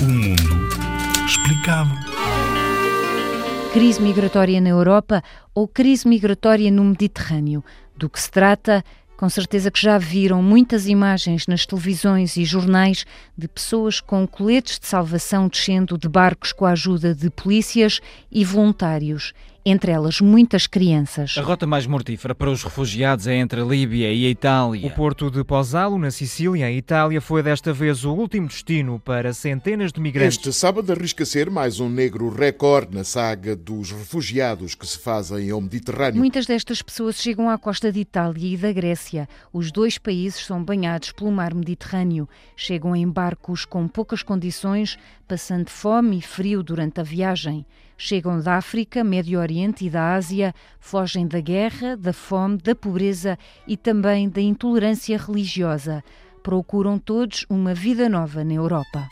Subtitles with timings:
[0.00, 0.60] O mundo
[1.26, 1.90] explicado.
[3.72, 5.22] Crise migratória na Europa
[5.54, 7.64] ou crise migratória no Mediterrâneo?
[7.96, 8.84] Do que se trata?
[9.16, 13.04] Com certeza que já viram muitas imagens nas televisões e jornais
[13.36, 18.00] de pessoas com coletes de salvação descendo de barcos com a ajuda de polícias
[18.32, 19.34] e voluntários
[19.64, 21.36] entre elas muitas crianças.
[21.36, 24.86] A rota mais mortífera para os refugiados é entre a Líbia e a Itália.
[24.86, 29.32] O porto de Pozzalo, na Sicília, em Itália, foi desta vez o último destino para
[29.32, 30.38] centenas de migrantes.
[30.38, 35.50] Este sábado arrisca ser mais um negro recorde na saga dos refugiados que se fazem
[35.50, 36.18] ao Mediterrâneo.
[36.18, 39.28] Muitas destas pessoas chegam à costa de Itália e da Grécia.
[39.52, 42.28] Os dois países são banhados pelo mar Mediterrâneo.
[42.56, 44.98] Chegam em barcos com poucas condições,
[45.28, 47.66] passando fome e frio durante a viagem.
[48.02, 53.36] Chegam da África, Médio Oriente e da Ásia fogem da guerra, da fome, da pobreza
[53.66, 56.04] e também da intolerância religiosa.
[56.40, 59.08] Procuram todos uma vida nova na Europa.